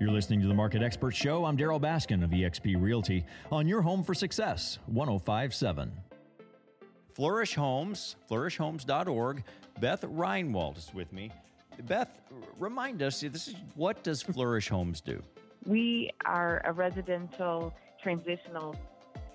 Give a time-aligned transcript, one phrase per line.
[0.00, 1.44] You're listening to the Market Expert Show.
[1.44, 5.92] I'm Darryl Baskin of eXp Realty on your home for success, 1057.
[7.14, 9.44] Flourish Homes, flourishhomes.org.
[9.80, 11.30] Beth Reinwald is with me.
[11.84, 12.20] Beth,
[12.58, 15.22] remind us, this is what does Flourish Homes do?
[15.64, 17.72] We are a residential
[18.02, 18.74] transitional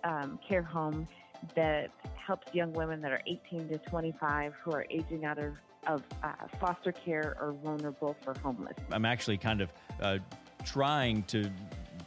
[0.04, 1.08] um, care home
[1.56, 5.54] that helps young women that are 18 to 25 who are aging out of,
[5.88, 8.76] of uh, foster care or vulnerable for homeless.
[8.92, 9.72] I'm actually kind of
[10.02, 10.18] uh,
[10.66, 11.50] trying to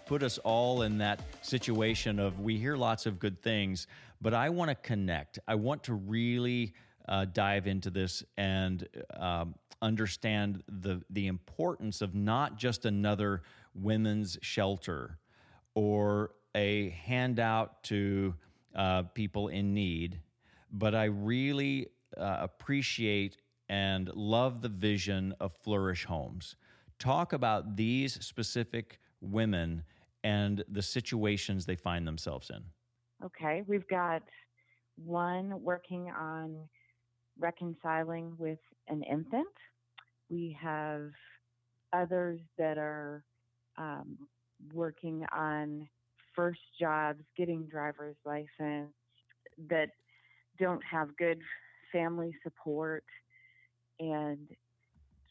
[0.06, 3.86] put us all in that situation of we hear lots of good things,
[4.20, 5.38] but I want to connect.
[5.48, 6.74] I want to really
[7.08, 13.42] uh, dive into this and um, understand the the importance of not just another
[13.74, 15.18] women's shelter
[15.74, 18.34] or a handout to
[18.74, 20.20] uh, people in need,
[20.70, 23.38] but I really uh, appreciate
[23.68, 26.56] and love the vision of Flourish Homes
[27.02, 29.82] talk about these specific women
[30.22, 32.62] and the situations they find themselves in.
[33.24, 34.22] Okay, we've got
[34.96, 36.56] one working on
[37.38, 39.48] reconciling with an infant.
[40.30, 41.10] We have
[41.92, 43.24] others that are
[43.76, 44.16] um,
[44.72, 45.88] working on
[46.36, 48.92] first jobs, getting driver's license,
[49.68, 49.88] that
[50.58, 51.40] don't have good
[51.92, 53.04] family support
[53.98, 54.38] and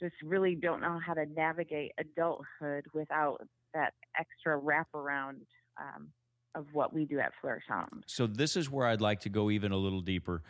[0.02, 3.42] just really don't know how to navigate adulthood without
[3.74, 5.42] that extra wraparound
[5.80, 6.08] um,
[6.56, 8.04] of what we do at Flourish Homes.
[8.08, 10.44] So this is where I'd like to go even a little deeper.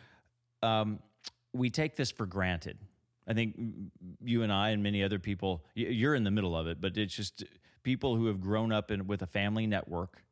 [0.64, 1.00] Um,
[1.54, 2.78] we take this for granted.
[3.28, 3.56] I think
[4.24, 7.14] you and I and many other people, you're in the middle of it, but it's
[7.14, 7.44] just
[7.84, 10.24] people who have grown up in, with a family network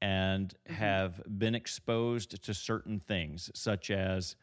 [0.00, 0.74] and mm-hmm.
[0.74, 4.36] have been exposed to certain things, such as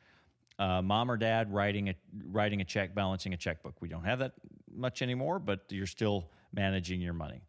[0.59, 1.95] uh, mom or dad writing a
[2.27, 3.81] writing a check, balancing a checkbook.
[3.81, 4.33] We don't have that
[4.73, 7.41] much anymore, but you're still managing your money.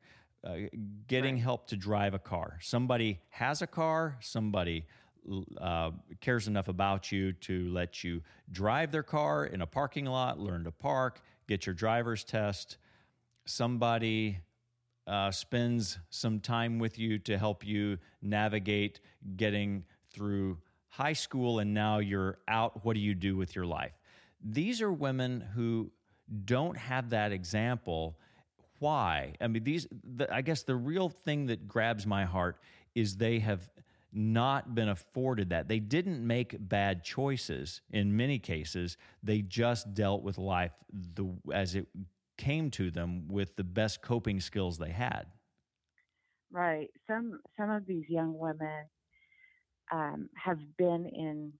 [0.45, 0.69] Uh,
[1.09, 1.43] getting right.
[1.43, 2.59] help to drive a car.
[2.61, 4.17] Somebody has a car.
[4.21, 4.87] Somebody
[5.61, 5.91] uh,
[6.21, 8.23] cares enough about you to let you
[8.53, 12.77] drive their car in a parking lot, learn to park, get your driver's test.
[13.45, 14.39] Somebody
[15.07, 19.01] uh, spends some time with you to help you navigate
[19.37, 20.59] getting through
[20.97, 22.85] high school and now you're out.
[22.85, 23.93] What do you do with your life?
[24.43, 25.91] These are women who
[26.45, 28.19] don't have that example.
[28.79, 29.35] Why?
[29.41, 29.87] I mean, these,
[30.17, 32.57] the, I guess the real thing that grabs my heart
[32.95, 33.69] is they have
[34.11, 35.69] not been afforded that.
[35.69, 38.97] They didn't make bad choices in many cases.
[39.23, 41.89] They just dealt with life the, as it
[42.39, 45.27] came to them with the best coping skills they had.
[46.51, 46.89] Right.
[47.07, 48.85] Some some of these young women
[49.93, 51.53] um, have been in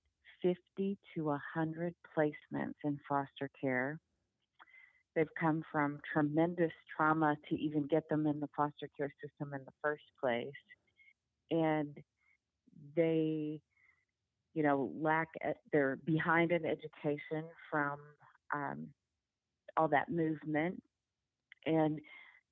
[0.43, 3.99] 50 to 100 placements in foster care.
[5.15, 9.65] They've come from tremendous trauma to even get them in the foster care system in
[9.65, 10.47] the first place.
[11.51, 11.97] And
[12.95, 13.61] they,
[14.55, 15.29] you know, lack,
[15.73, 17.99] they're behind in education from
[18.55, 18.89] um,
[19.77, 20.83] all that movement.
[21.65, 21.99] And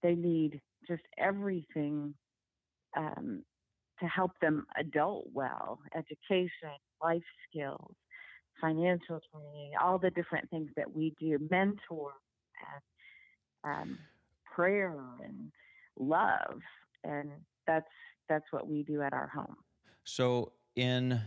[0.03, 2.15] they need just everything
[2.97, 3.43] um,
[4.05, 7.95] to help them adult well education, life skills,
[8.61, 12.13] financial training, all the different things that we do, mentor
[13.65, 13.99] and um,
[14.55, 15.51] prayer and
[15.99, 16.61] love.
[17.03, 17.31] And
[17.67, 17.87] that's
[18.29, 19.57] that's what we do at our home.
[20.05, 21.21] So in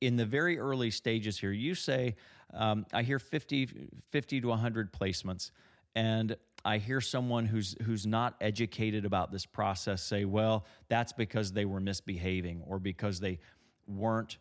[0.00, 2.16] in the very early stages here, you say
[2.52, 5.50] um, I hear 50, 50 to 100 placements.
[5.94, 11.52] And I hear someone who's who's not educated about this process say, "Well, that's because
[11.52, 13.38] they were misbehaving, or because they
[13.86, 14.38] weren't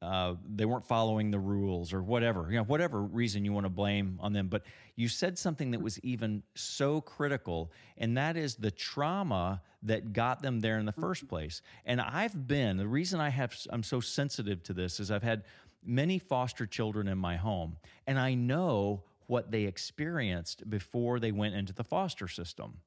[0.00, 3.70] uh, they weren't following the rules, or whatever you know, whatever reason you want to
[3.70, 4.62] blame on them." But
[4.94, 10.40] you said something that was even so critical, and that is the trauma that got
[10.40, 11.60] them there in the first place.
[11.84, 15.44] And I've been the reason I have I'm so sensitive to this is I've had
[15.84, 17.76] many foster children in my home,
[18.06, 22.78] and I know what they experienced before they went into the foster system.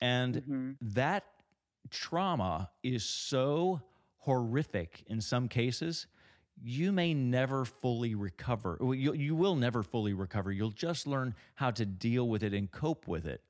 [0.00, 0.70] And mm-hmm.
[0.80, 1.24] that
[1.90, 3.80] trauma is so
[4.18, 6.06] horrific in some cases,
[6.62, 8.78] you may never fully recover.
[8.80, 10.52] You, you will never fully recover.
[10.52, 13.42] You'll just learn how to deal with it and cope with it.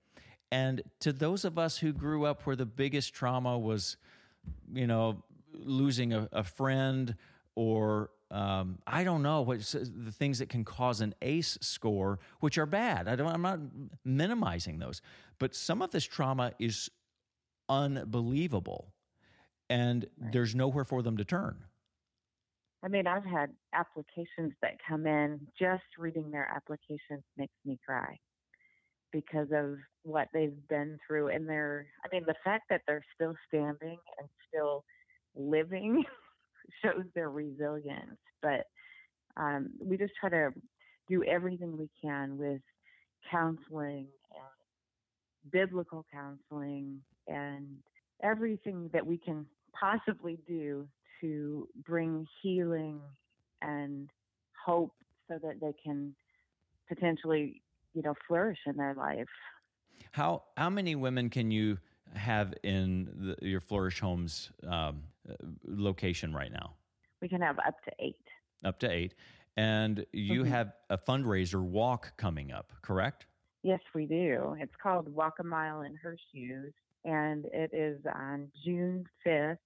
[0.53, 3.97] And to those of us who grew up where the biggest trauma was,
[4.73, 7.15] you know, losing a, a friend
[7.55, 12.59] or um, I don't know what the things that can cause an ACE score, which
[12.59, 13.09] are bad.
[13.09, 13.61] I don't, I'm not
[14.05, 15.03] minimizing those,
[15.39, 16.91] but some of this trauma is
[17.69, 18.93] unbelievable,
[19.69, 20.33] and right.
[20.33, 21.65] there's nowhere for them to turn.
[22.83, 25.41] I mean, I've had applications that come in.
[25.59, 28.19] Just reading their applications makes me cry.
[29.13, 31.29] because of what they've been through.
[31.29, 34.85] And they're, I mean, the fact that they're still standing and still
[35.35, 36.05] living
[36.83, 38.19] shows their resilience.
[38.43, 38.67] But
[39.37, 40.51] um, we just try to
[41.09, 42.61] do everything we can with
[43.31, 47.67] counseling and biblical counseling and
[48.23, 49.47] everything that we can
[49.79, 50.87] possibly do
[51.21, 53.01] to bring healing
[53.63, 54.09] and
[54.65, 54.93] hope
[55.29, 56.15] so that they can
[56.89, 57.63] potentially,
[57.95, 59.29] you know, flourish in their life.
[60.13, 61.79] How how many women can you
[62.15, 65.05] have in the, your Flourish Homes um,
[65.67, 66.75] location right now?
[67.21, 68.17] We can have up to eight.
[68.65, 69.15] Up to eight,
[69.57, 70.51] and you mm-hmm.
[70.51, 73.27] have a fundraiser walk coming up, correct?
[73.63, 74.57] Yes, we do.
[74.59, 76.73] It's called Walk a Mile in Her Shoes,
[77.05, 79.59] and it is on June 5th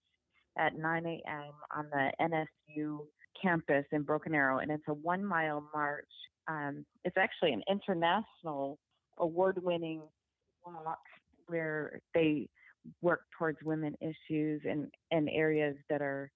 [0.58, 1.52] at 9 a.m.
[1.76, 2.98] on the NSU
[3.40, 6.08] campus in Broken Arrow, and it's a one mile march.
[6.48, 8.78] Um, it's actually an international
[9.18, 10.02] award winning
[10.66, 10.98] walk
[11.46, 12.48] where they
[13.02, 16.30] work towards women issues and, and areas that are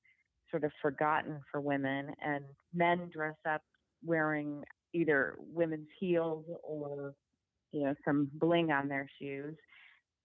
[0.50, 2.10] sort of forgotten for women.
[2.24, 3.62] And men dress up
[4.04, 4.62] wearing
[4.94, 7.14] either women's heels or,
[7.72, 9.54] you know, some bling on their shoes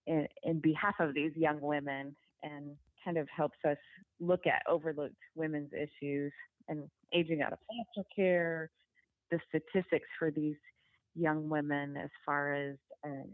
[0.08, 3.78] in, in behalf of these young women and kind of helps us
[4.20, 6.31] look at overlooked women's issues
[6.68, 6.84] and
[7.14, 8.70] aging out of foster care,
[9.31, 10.56] the statistics for these
[11.16, 12.75] young women as far as
[13.06, 13.28] um,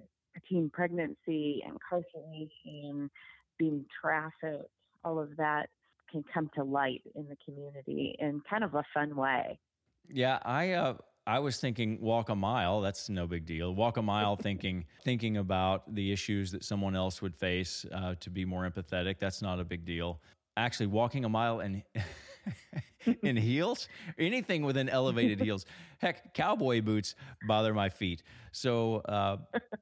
[0.48, 3.10] teen pregnancy, incarceration,
[3.58, 4.70] being trafficked,
[5.04, 5.70] all of that
[6.12, 9.60] can come to light in the community in kind of a fun way.
[10.08, 10.96] Yeah, I uh,
[11.28, 12.82] I was thinking walk a mile.
[12.82, 13.74] That's no big deal.
[13.76, 18.30] Walk a mile, thinking thinking about the issues that someone else would face uh, to
[18.30, 19.20] be more empathetic.
[19.20, 20.22] That's not a big deal.
[20.58, 21.84] Actually, walking a mile in
[23.24, 23.88] in heels,
[24.18, 25.66] anything with an elevated heels.
[26.00, 27.16] Heck, cowboy boots
[27.48, 28.24] bother my feet.
[28.52, 29.38] So uh,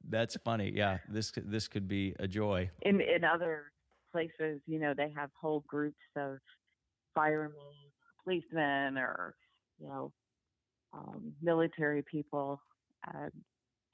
[0.08, 0.72] that's funny.
[0.74, 2.70] Yeah, this this could be a joy.
[2.82, 3.72] In in other
[4.12, 6.38] places, you know, they have whole groups of
[7.14, 7.52] firemen,
[8.24, 9.34] policemen, or
[9.80, 10.12] you know
[10.92, 12.60] um, military people
[13.06, 13.28] uh,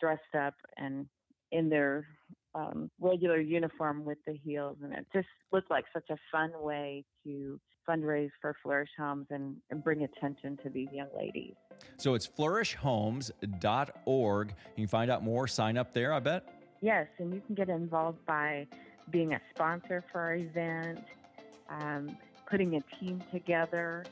[0.01, 1.07] dressed up and
[1.53, 2.07] in their
[2.55, 7.05] um, regular uniform with the heels, and it just looked like such a fun way
[7.25, 7.59] to
[7.89, 11.55] fundraise for Flourish Homes and, and bring attention to these young ladies.
[11.99, 14.49] So it's flourishhomes.org.
[14.49, 16.49] You can find out more, sign up there, I bet.
[16.81, 18.67] Yes, and you can get involved by
[19.11, 21.05] being a sponsor for our event,
[21.69, 22.17] um,
[22.49, 24.05] putting a team together,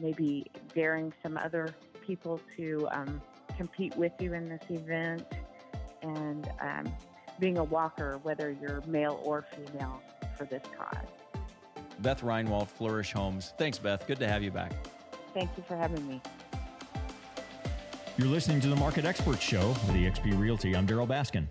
[0.00, 1.74] maybe daring some other
[2.06, 3.20] people to um,
[3.56, 5.24] compete with you in this event
[6.02, 6.92] and um,
[7.42, 10.00] being a walker, whether you're male or female,
[10.38, 11.08] for this cause.
[11.98, 13.52] Beth Reinwald, Flourish Homes.
[13.58, 14.06] Thanks, Beth.
[14.06, 14.72] Good to have you back.
[15.34, 16.22] Thank you for having me.
[18.16, 20.76] You're listening to the Market Experts Show with eXp Realty.
[20.76, 21.48] I'm Darryl Baskin.